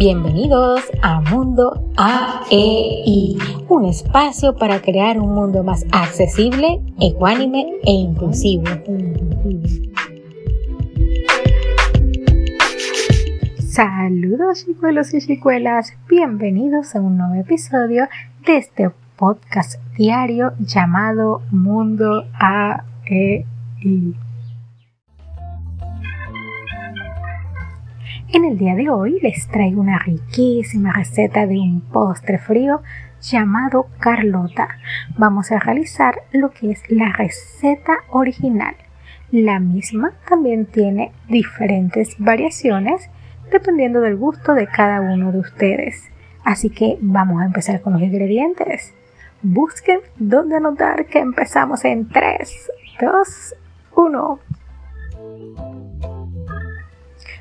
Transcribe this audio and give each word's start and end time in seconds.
Bienvenidos 0.00 0.80
a 1.02 1.20
Mundo 1.20 1.92
AEI, 1.98 3.36
un 3.68 3.84
espacio 3.84 4.56
para 4.56 4.80
crear 4.80 5.18
un 5.18 5.34
mundo 5.34 5.62
más 5.62 5.84
accesible, 5.92 6.80
ecuánime 6.98 7.66
e 7.84 7.90
inclusivo. 7.90 8.64
Saludos 13.68 14.64
chicuelos 14.64 15.12
y 15.12 15.20
chicuelas, 15.20 15.92
bienvenidos 16.08 16.96
a 16.96 17.02
un 17.02 17.18
nuevo 17.18 17.34
episodio 17.34 18.08
de 18.46 18.56
este 18.56 18.90
podcast 19.18 19.78
diario 19.98 20.54
llamado 20.60 21.42
Mundo 21.50 22.24
AEI. 22.38 23.44
En 28.32 28.44
el 28.44 28.58
día 28.58 28.76
de 28.76 28.88
hoy 28.88 29.18
les 29.20 29.48
traigo 29.48 29.80
una 29.80 29.98
riquísima 29.98 30.92
receta 30.92 31.48
de 31.48 31.58
un 31.58 31.80
postre 31.80 32.38
frío 32.38 32.80
llamado 33.20 33.88
Carlota. 33.98 34.68
Vamos 35.18 35.50
a 35.50 35.58
realizar 35.58 36.14
lo 36.30 36.50
que 36.50 36.70
es 36.70 36.88
la 36.88 37.10
receta 37.10 38.04
original. 38.08 38.76
La 39.32 39.58
misma 39.58 40.12
también 40.28 40.66
tiene 40.66 41.10
diferentes 41.28 42.14
variaciones 42.20 43.10
dependiendo 43.50 44.00
del 44.00 44.16
gusto 44.16 44.54
de 44.54 44.68
cada 44.68 45.00
uno 45.00 45.32
de 45.32 45.40
ustedes. 45.40 46.08
Así 46.44 46.70
que 46.70 46.98
vamos 47.00 47.42
a 47.42 47.46
empezar 47.46 47.80
con 47.80 47.94
los 47.94 48.02
ingredientes. 48.02 48.94
Busquen 49.42 50.02
dónde 50.18 50.54
anotar 50.54 51.06
que 51.06 51.18
empezamos 51.18 51.84
en 51.84 52.08
3, 52.08 52.70
2, 53.00 53.54
1. 53.96 54.38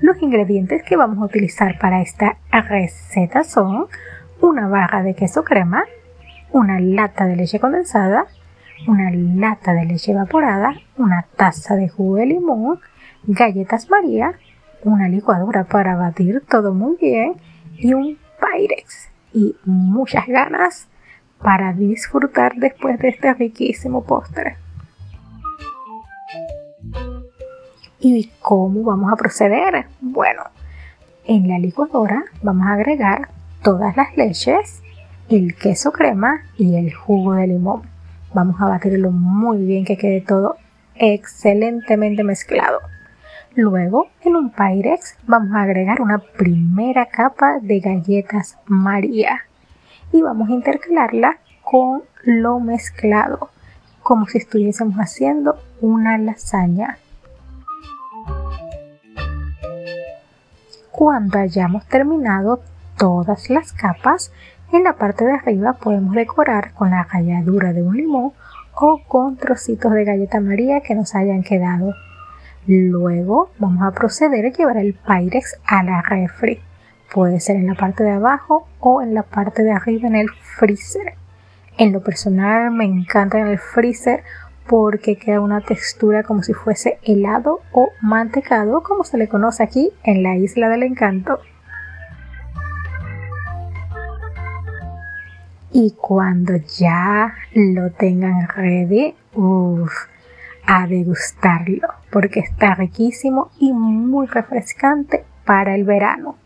Los 0.00 0.22
ingredientes 0.22 0.82
que 0.82 0.96
vamos 0.96 1.18
a 1.18 1.26
utilizar 1.26 1.78
para 1.78 2.00
esta 2.00 2.38
receta 2.50 3.44
son 3.44 3.86
una 4.40 4.66
barra 4.66 5.02
de 5.02 5.14
queso 5.14 5.44
crema, 5.44 5.84
una 6.52 6.80
lata 6.80 7.26
de 7.26 7.36
leche 7.36 7.60
condensada, 7.60 8.24
una 8.86 9.10
lata 9.10 9.74
de 9.74 9.84
leche 9.84 10.12
evaporada, 10.12 10.74
una 10.96 11.26
taza 11.36 11.76
de 11.76 11.90
jugo 11.90 12.16
de 12.16 12.26
limón, 12.26 12.80
galletas 13.24 13.90
María, 13.90 14.32
una 14.84 15.06
licuadora 15.06 15.64
para 15.64 15.96
batir 15.96 16.42
todo 16.48 16.72
muy 16.72 16.96
bien 16.96 17.34
y 17.76 17.92
un 17.92 18.16
Pyrex 18.40 19.10
y 19.34 19.54
muchas 19.66 20.26
ganas 20.26 20.88
para 21.42 21.74
disfrutar 21.74 22.54
después 22.56 22.98
de 23.00 23.08
este 23.08 23.34
riquísimo 23.34 24.02
postre. 24.04 24.56
¿Y 28.02 28.30
cómo 28.40 28.82
vamos 28.82 29.12
a 29.12 29.16
proceder? 29.16 29.84
Bueno, 30.00 30.44
en 31.26 31.48
la 31.48 31.58
licuadora 31.58 32.24
vamos 32.42 32.66
a 32.66 32.72
agregar 32.72 33.28
todas 33.62 33.94
las 33.94 34.16
leches, 34.16 34.80
el 35.28 35.54
queso 35.54 35.92
crema 35.92 36.40
y 36.56 36.76
el 36.76 36.94
jugo 36.94 37.34
de 37.34 37.48
limón. 37.48 37.82
Vamos 38.32 38.58
a 38.58 38.68
batirlo 38.68 39.10
muy 39.10 39.66
bien 39.66 39.84
que 39.84 39.98
quede 39.98 40.22
todo 40.22 40.56
excelentemente 40.94 42.24
mezclado. 42.24 42.78
Luego, 43.54 44.08
en 44.22 44.34
un 44.34 44.50
Pyrex 44.50 45.18
vamos 45.26 45.54
a 45.54 45.64
agregar 45.64 46.00
una 46.00 46.20
primera 46.20 47.04
capa 47.04 47.58
de 47.60 47.80
galletas 47.80 48.56
María 48.64 49.42
y 50.10 50.22
vamos 50.22 50.48
a 50.48 50.52
intercalarla 50.52 51.36
con 51.62 52.02
lo 52.22 52.60
mezclado, 52.60 53.50
como 54.02 54.26
si 54.26 54.38
estuviésemos 54.38 54.96
haciendo 54.96 55.58
una 55.82 56.16
lasaña. 56.16 56.96
Cuando 61.00 61.38
hayamos 61.38 61.86
terminado 61.86 62.60
todas 62.98 63.48
las 63.48 63.72
capas, 63.72 64.34
en 64.70 64.84
la 64.84 64.98
parte 64.98 65.24
de 65.24 65.32
arriba 65.32 65.72
podemos 65.72 66.14
decorar 66.14 66.74
con 66.74 66.90
la 66.90 67.04
ralladura 67.04 67.72
de 67.72 67.82
un 67.82 67.96
limón 67.96 68.32
o 68.74 69.00
con 69.08 69.38
trocitos 69.38 69.94
de 69.94 70.04
galleta 70.04 70.40
María 70.40 70.82
que 70.82 70.94
nos 70.94 71.14
hayan 71.14 71.42
quedado. 71.42 71.94
Luego 72.66 73.48
vamos 73.58 73.82
a 73.82 73.92
proceder 73.92 74.44
a 74.44 74.50
llevar 74.50 74.76
el 74.76 74.92
Pyrex 74.92 75.58
a 75.64 75.82
la 75.82 76.02
refri. 76.02 76.60
Puede 77.10 77.40
ser 77.40 77.56
en 77.56 77.68
la 77.68 77.76
parte 77.76 78.04
de 78.04 78.10
abajo 78.10 78.68
o 78.78 79.00
en 79.00 79.14
la 79.14 79.22
parte 79.22 79.62
de 79.62 79.72
arriba 79.72 80.06
en 80.06 80.16
el 80.16 80.28
freezer. 80.28 81.14
En 81.78 81.94
lo 81.94 82.02
personal 82.02 82.72
me 82.72 82.84
encanta 82.84 83.38
en 83.38 83.46
el 83.46 83.58
freezer 83.58 84.22
porque 84.70 85.16
queda 85.16 85.40
una 85.40 85.62
textura 85.62 86.22
como 86.22 86.44
si 86.44 86.52
fuese 86.52 87.00
helado 87.02 87.60
o 87.72 87.90
mantecado, 88.00 88.84
como 88.84 89.02
se 89.02 89.18
le 89.18 89.26
conoce 89.26 89.64
aquí 89.64 89.90
en 90.04 90.22
la 90.22 90.36
isla 90.36 90.68
del 90.68 90.84
encanto. 90.84 91.40
Y 95.72 95.96
cuando 96.00 96.54
ya 96.78 97.34
lo 97.52 97.90
tengan 97.90 98.46
ready, 98.46 99.16
uff, 99.34 99.92
a 100.64 100.86
degustarlo, 100.86 101.88
porque 102.12 102.38
está 102.38 102.76
riquísimo 102.76 103.50
y 103.58 103.72
muy 103.72 104.28
refrescante 104.28 105.24
para 105.44 105.74
el 105.74 105.82
verano. 105.82 106.36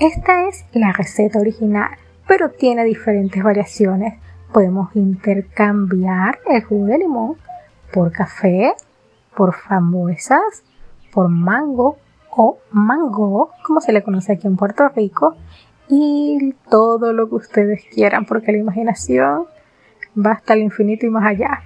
Esta 0.00 0.48
es 0.48 0.64
la 0.72 0.90
receta 0.90 1.38
original 1.38 1.96
pero 2.26 2.50
tiene 2.50 2.84
diferentes 2.84 3.42
variaciones. 3.42 4.14
Podemos 4.52 4.94
intercambiar 4.94 6.40
el 6.46 6.64
jugo 6.64 6.86
de 6.86 6.98
limón 6.98 7.36
por 7.92 8.12
café, 8.12 8.74
por 9.36 9.54
frambuesas, 9.54 10.62
por 11.12 11.28
mango 11.28 11.98
o 12.30 12.58
mango, 12.70 13.50
como 13.64 13.80
se 13.80 13.92
le 13.92 14.02
conoce 14.02 14.32
aquí 14.32 14.46
en 14.46 14.56
Puerto 14.56 14.88
Rico, 14.88 15.36
y 15.88 16.54
todo 16.68 17.12
lo 17.12 17.28
que 17.28 17.36
ustedes 17.36 17.84
quieran, 17.92 18.26
porque 18.26 18.52
la 18.52 18.58
imaginación 18.58 19.46
va 20.16 20.32
hasta 20.32 20.54
el 20.54 20.60
infinito 20.60 21.06
y 21.06 21.10
más 21.10 21.24
allá. 21.24 21.62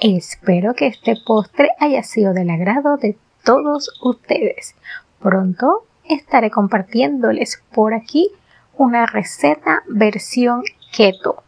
Espero 0.00 0.74
que 0.74 0.88
este 0.88 1.16
postre 1.24 1.70
haya 1.78 2.02
sido 2.02 2.34
del 2.34 2.50
agrado 2.50 2.96
de 2.96 3.16
todos 3.44 3.98
ustedes. 4.02 4.74
Pronto 5.20 5.84
estaré 6.04 6.50
compartiéndoles 6.50 7.62
por 7.72 7.94
aquí 7.94 8.30
una 8.76 9.06
receta 9.06 9.82
versión 9.88 10.62
keto 10.96 11.42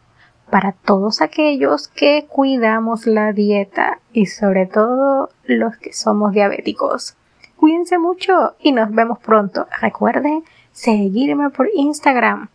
para 0.49 0.73
todos 0.73 1.21
aquellos 1.21 1.87
que 1.87 2.27
cuidamos 2.29 3.07
la 3.07 3.33
dieta 3.33 3.99
y 4.13 4.27
sobre 4.27 4.65
todo 4.65 5.29
los 5.45 5.77
que 5.77 5.93
somos 5.93 6.33
diabéticos. 6.33 7.15
Cuídense 7.57 7.97
mucho 7.97 8.55
y 8.59 8.71
nos 8.71 8.91
vemos 8.93 9.19
pronto. 9.19 9.67
Recuerden 9.81 10.43
seguirme 10.71 11.49
por 11.49 11.67
Instagram. 11.73 12.49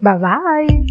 Bye 0.00 0.18
bye. 0.18 0.86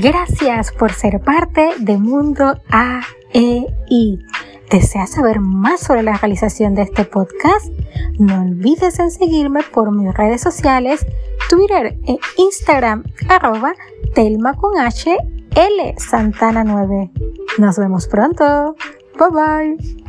Gracias 0.00 0.70
por 0.72 0.92
ser 0.92 1.20
parte 1.20 1.70
de 1.80 1.96
Mundo 1.96 2.60
AEI. 2.70 4.20
¿Deseas 4.70 5.10
saber 5.10 5.40
más 5.40 5.80
sobre 5.80 6.02
la 6.02 6.18
realización 6.18 6.74
de 6.74 6.82
este 6.82 7.04
podcast? 7.04 7.66
No 8.18 8.42
olvides 8.42 8.98
en 8.98 9.10
seguirme 9.10 9.62
por 9.62 9.90
mis 9.92 10.12
redes 10.12 10.42
sociales, 10.42 11.06
Twitter 11.48 11.98
e 12.06 12.18
Instagram, 12.36 13.04
arroba 13.30 13.72
Telma 14.14 14.54
con 14.54 14.78
H, 14.78 15.16
L 15.54 15.94
Santana 15.96 16.64
9. 16.64 17.10
Nos 17.56 17.78
vemos 17.78 18.06
pronto. 18.08 18.76
Bye 19.18 19.30
bye. 19.30 20.07